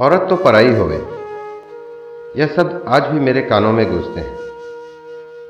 औरत 0.00 0.26
तो 0.30 0.36
पराई 0.36 0.68
होवे 0.74 0.96
यह 2.40 2.46
शब्द 2.46 2.84
आज 2.88 3.06
भी 3.06 3.20
मेरे 3.20 3.40
कानों 3.42 3.72
में 3.72 3.84
गूंजते 3.90 4.20
हैं। 4.20 4.36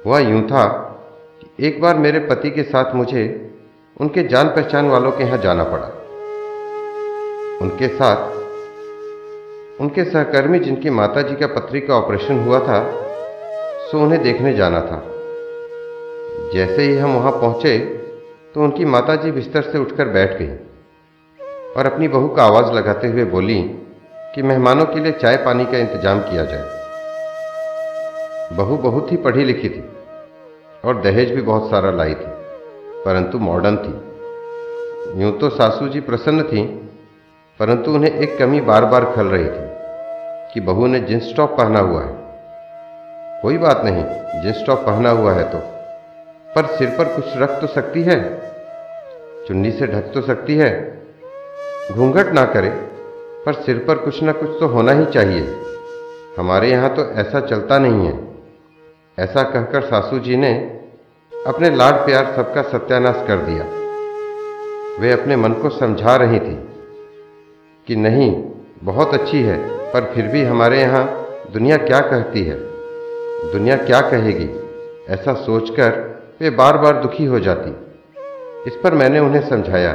हुआ 0.07 0.19
यूँ 0.19 0.41
था 0.42 0.65
कि 1.40 1.66
एक 1.66 1.80
बार 1.80 1.98
मेरे 1.98 2.19
पति 2.19 2.50
के 2.50 2.62
साथ 2.62 2.94
मुझे 2.94 3.22
उनके 4.00 4.22
जान 4.22 4.48
पहचान 4.48 4.88
वालों 4.88 5.12
के 5.12 5.24
यहाँ 5.24 5.38
जाना 5.38 5.64
पड़ा। 5.64 5.86
उनके 7.62 7.88
साथ, 7.88 8.26
उनके 9.81 10.04
सहकर्मी 10.04 10.58
जिनकी 10.58 10.90
माताजी 10.90 11.37
का 11.37 11.46
पथरी 11.46 11.80
का 11.80 11.94
ऑपरेशन 11.94 12.40
हुआ 12.44 12.58
था, 12.58 12.80
सो 13.82 14.01
उन्हें 14.01 14.22
देखने 14.22 14.53
जाना 14.54 14.80
था। 14.80 15.03
जैसे 16.55 16.82
ही 16.82 16.96
हम 16.96 17.14
वहाँ 17.14 17.32
पहुँचे 17.32 17.78
तो 18.55 18.62
उनकी 18.62 18.84
माताजी 18.84 19.30
बिस्तर 19.30 19.62
से 19.62 19.78
उठकर 19.78 20.09
बैठ 20.09 20.38
गई 20.38 20.51
और 21.77 21.92
अपनी 21.92 22.09
बहू 22.09 22.28
का 22.28 22.45
आवाज़ 22.45 22.73
लगाते 22.73 23.09
हुए 23.09 23.24
बोली 23.24 23.60
कि 24.34 24.42
मेहमानों 24.42 24.84
के 24.87 25.01
लिए 25.01 25.12
चाय 25.12 25.37
पानी 25.37 25.65
का 25.65 25.79
इंतज़ाम 25.79 26.20
किया 26.20 26.45
जाए। 26.45 26.79
बहू 28.53 28.77
बहुत 28.80 29.11
ही 29.12 29.16
पढ़ी 29.16 29.45
लिखी 29.45 29.69
थी 29.69 29.83
और 30.84 31.01
दहेज 31.03 31.30
भी 31.30 31.43
बहुत 31.43 31.70
सारा 31.70 31.91
लाई 31.91 32.15
थी, 32.15 32.27
परंतु 33.05 33.39
मॉडर्न 33.39 33.77
थी। 33.77 35.23
यूँ 35.23 35.33
तो 35.39 35.48
सासू 35.48 35.89
जी 35.89 36.01
प्रसन्न 36.01 36.43
थी, 36.43 36.62
परंतु 37.61 37.93
उन्हें 37.93 38.11
एक 38.12 38.39
कमी 38.39 38.61
बार 38.61 38.84
बार 38.84 39.05
खल 39.12 39.27
रही 39.27 39.45
थी 39.47 39.69
कि 40.55 40.61
बहू 40.61 40.87
ने 40.87 41.01
जींस 41.01 41.33
टॉप 41.37 41.56
पहना 41.56 41.81
हुआ 41.81 42.03
है। 42.03 42.12
कोई 43.42 43.59
बात 43.59 43.83
नहीं, 43.84 44.05
जींस 44.42 44.62
टॉप 44.67 44.78
पहना 44.78 45.11
हुआ 45.11 45.33
है 45.33 45.45
तो। 45.53 45.59
पर 46.55 46.67
सिर 46.77 46.89
पर 46.89 47.15
कुछ 47.17 47.37
रख 47.37 47.61
तो 47.61 47.67
सकती 47.67 48.03
है? 48.03 48.19
चुन्नी 49.48 49.70
से 49.70 49.87
ढक 49.87 50.11
तो 50.15 50.20
सकती 50.23 50.56
है? 50.56 50.70
घूंघट 51.92 52.33
ना 52.33 52.45
करे 52.45 52.70
पर 53.47 53.53
सिर 53.53 53.79
पर 53.79 53.99
कुछ 53.99 54.23
ना 54.23 54.33
कुछ 54.33 54.51
तो 54.61 54.67
होना 54.67 54.93
ही 54.93 55.05
चाहिए। 55.05 55.57
हमारे 56.39 56.71
यहाँ 56.71 56.95
तो 56.95 57.03
ऐसा 57.03 57.41
चलता 57.41 57.78
नहीं 57.78 58.06
है। 58.06 58.28
ऐसा 59.19 59.42
कहकर 59.42 59.83
सासू 59.83 60.19
जी 60.19 60.37
ने 60.37 60.55
अपने 61.47 61.77
लाड 61.77 61.95
प्यार 61.95 62.33
सबका 62.37 62.62
सत्यानाश 62.62 63.25
कर 63.29 63.37
दिया। 63.37 63.64
वे 65.01 65.12
अपने 65.12 65.37
मन 65.37 65.53
को 65.53 65.70
समझा 65.70 66.17
रही 66.17 66.41
थी 66.41 66.69
कि 67.87 67.97
नहीं, 67.97 68.45
बहुत 68.84 69.14
अच्छी 69.14 69.42
है, 69.42 69.69
पर 69.92 70.12
फिर 70.14 70.27
भी 70.27 70.42
हमारे 70.42 70.81
यहाँ 70.81 71.27
दुनिया 71.53 71.77
क्या 71.77 72.01
कहती 72.01 72.45
है? 72.45 72.59
दुनिया 73.53 73.77
क्या 73.77 74.01
कहेगी? 74.01 74.51
ऐसा 75.09 75.34
सोचकर 75.34 76.20
वे 76.41 76.51
बार 76.51 76.79
बार 76.79 76.92
दुखी 76.92 77.25
हो 77.25 77.41
जाती। 77.41 77.70
इस 78.67 78.77
पर 78.77 78.95
मैंने 78.95 79.19
उन्हें 79.19 79.48
समझाया 79.48 79.92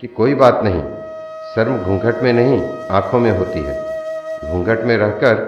कि 0.00 0.06
कोई 0.06 0.34
बात 0.34 0.60
नहीं 0.64 1.03
शर्म 1.44 1.76
घूंघट 1.78 2.22
में 2.22 2.32
नहीं, 2.32 2.60
आँखों 2.90 3.18
में 3.20 3.30
होती 3.30 3.60
है। 3.60 3.74
घूंघट 4.44 4.84
में 4.84 4.96
रहकर 4.96 5.42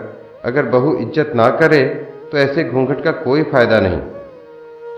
अगर 0.44 0.66
बहू 0.69 0.94
इज़्ज़त 0.97 1.33
ना 1.34 1.48
करे 1.53 1.83
तो 2.33 2.38
ऐसे 2.38 2.64
घूंघट 2.64 3.03
का 3.05 3.11
कोई 3.12 3.42
फ़ायदा 3.42 3.80
नहीं। 3.80 3.98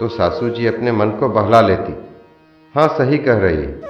तो 0.00 0.08
सासू 0.08 0.48
जी 0.48 0.66
अपने 0.66 0.92
मन 0.92 1.10
को 1.10 1.28
बहला 1.28 1.60
लेती। 1.60 1.94
हाँ 2.74 2.86
सही 2.88 3.18
कह 3.18 3.38
रही 3.38 3.56
है। 3.56 3.80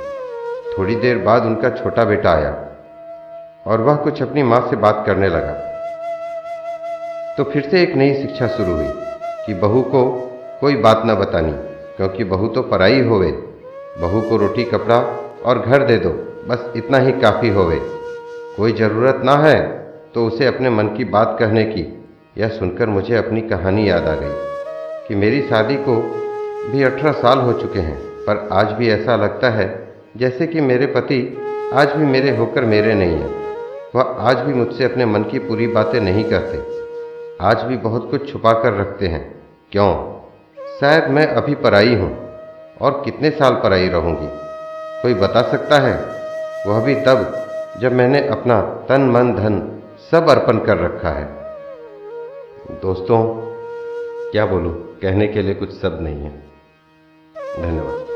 थोड़ी 0.73 0.95
देर 0.97 1.19
बाद 1.19 1.47
उनका 1.47 1.71
छोटा 1.71 2.05
बेटा 2.05 2.33
आया 2.33 2.51
और 3.67 3.81
वह 3.81 3.97
कुछ 3.97 4.23
अपनी 4.23 4.43
माँ 4.43 4.61
से 4.71 4.77
बात 4.77 5.03
करने 5.07 5.29
लगा। 5.29 5.53
तो 7.37 7.45
फिर 7.45 7.69
से 7.71 7.83
एक 7.83 7.95
नई 7.95 8.15
शिक्षा 8.15 8.47
शुरू 8.49 8.73
हुई 8.73 8.89
कि 9.47 9.55
बहू 9.57 9.83
को 9.85 10.05
कोई 10.61 10.77
बात 10.77 11.03
न 11.07 11.15
बतानी, 11.15 11.53
क्योंकि 11.97 12.25
बहू 12.25 12.49
तो 12.49 12.63
पराई 12.63 13.01
होवे। 13.03 13.31
बहू 14.01 14.21
को 14.21 14.37
रोटी, 14.37 14.65
कपड़ा 14.65 14.99
और 15.49 15.59
घर 15.59 15.85
दे 15.87 15.97
दो। 15.99 16.11
बस 16.49 16.73
इतना 16.77 16.99
ही 16.99 17.13
काफ़ी 17.21 17.49
होवे। 17.49 17.81
कोई 18.57 18.73
ज़रूरत 18.73 19.21
ना 19.25 19.37
है 19.39 19.59
तो 20.15 20.27
उसे 20.27 20.47
अपने 20.47 20.71
मन 20.71 20.87
की 20.89 21.05
बात 21.07 21.37
कहने 21.41 21.65
की। 21.65 21.83
यह 22.39 22.49
सुनकर 22.49 22.87
मुझे 22.89 23.17
अपनी 23.17 23.41
कहानी 23.41 23.89
याद 23.89 24.07
आ 24.09 24.15
गई 24.15 24.33
कि 25.09 25.15
मेरी 25.15 25.41
शादी 25.43 25.77
को 25.79 25.97
भी 26.73 26.83
अठारह 26.83 27.13
साल 27.13 27.39
हो 27.39 27.53
चुके 27.53 27.81
हैं, 27.81 27.99
पर 28.27 28.49
आज 28.53 28.73
भी 28.73 28.89
ऐसा 28.91 29.17
लगता 29.17 29.51
है 29.51 29.67
जैसे 30.17 30.47
कि 30.47 30.61
मेरे 30.61 30.87
पति 30.87 31.21
आज 31.75 31.93
भी 31.93 32.07
मेरे 32.07 32.37
होकर 32.37 32.65
मेरे 32.65 32.95
नहीं 32.95 33.17
हैं। 33.17 33.37
वह 33.95 34.17
आज 34.21 34.39
भी 34.39 34.55
मुझसे 34.55 34.85
अपने 34.85 35.07
मन 35.07 35.23
की 35.23 35.39
पूरी 35.39 35.67
बातें 35.69 36.01
नहीं 36.01 36.25
कहते। 36.25 36.59
आज 37.41 37.63
भी 37.63 37.77
बहुत 37.77 38.11
कुछ 38.11 38.33
छुपा 38.33 38.53
कर 38.53 38.73
रखते 38.73 39.07
हैं। 39.07 39.25
क्यों? 39.73 39.93
शायद 40.81 41.11
मैं 41.11 41.27
अभी 41.27 41.55
पराई 41.55 41.95
हूँ 41.95 42.11
और 42.81 43.03
कितने 43.05 43.31
साल 43.31 43.55
पराई 43.55 43.89
रहूँगी। 43.89 44.48
कोई 45.03 45.15
बता 45.15 45.43
सकता 45.43 45.79
है? 45.79 46.19
वह 46.67 46.85
भी 46.85 46.95
तब, 46.95 47.47
जब 47.79 47.93
मैंने 47.93 48.29
अपना 48.29 48.61
तन, 48.61 49.01
मन, 49.01 49.35
धन 49.35 49.83
सब 50.11 50.29
अर्पण 50.29 50.59
कर 50.59 50.77
रखा 50.77 51.09
है। 51.09 51.25
दोस्तों, 52.83 53.35
क्या 54.33 54.47
बोलूँ? 54.47 54.99
कहने 55.03 55.29
के 55.29 55.43
लिए 55.43 55.55
कुछ 55.55 55.83
शब्द 55.83 56.01
नहीं 56.01 56.23
है। 56.23 56.31
धन्यवाद। 57.63 58.08